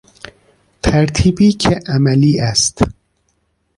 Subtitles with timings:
[0.83, 2.81] ترتیبی که عملی است